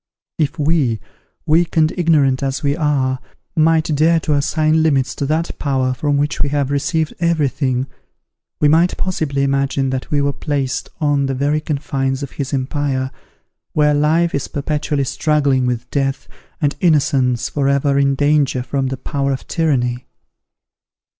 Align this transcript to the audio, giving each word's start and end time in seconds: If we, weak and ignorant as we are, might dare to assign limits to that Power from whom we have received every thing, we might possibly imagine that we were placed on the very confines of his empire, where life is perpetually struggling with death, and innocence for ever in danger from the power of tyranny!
If 0.39 0.57
we, 0.57 0.99
weak 1.45 1.77
and 1.77 1.93
ignorant 1.95 2.41
as 2.41 2.63
we 2.63 2.75
are, 2.75 3.19
might 3.55 3.83
dare 3.95 4.19
to 4.21 4.33
assign 4.33 4.81
limits 4.81 5.13
to 5.13 5.27
that 5.27 5.59
Power 5.59 5.93
from 5.93 6.17
whom 6.17 6.27
we 6.41 6.49
have 6.49 6.71
received 6.71 7.13
every 7.19 7.47
thing, 7.47 7.85
we 8.59 8.67
might 8.67 8.97
possibly 8.97 9.43
imagine 9.43 9.91
that 9.91 10.09
we 10.09 10.19
were 10.19 10.33
placed 10.33 10.89
on 10.99 11.27
the 11.27 11.35
very 11.35 11.61
confines 11.61 12.23
of 12.23 12.31
his 12.31 12.51
empire, 12.51 13.11
where 13.73 13.93
life 13.93 14.33
is 14.33 14.47
perpetually 14.47 15.03
struggling 15.03 15.67
with 15.67 15.87
death, 15.91 16.27
and 16.59 16.75
innocence 16.79 17.47
for 17.49 17.67
ever 17.67 17.99
in 17.99 18.15
danger 18.15 18.63
from 18.63 18.87
the 18.87 18.97
power 18.97 19.31
of 19.31 19.45
tyranny! 19.47 20.07